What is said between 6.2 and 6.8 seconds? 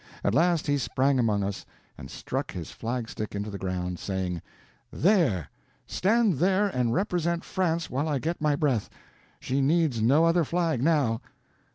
there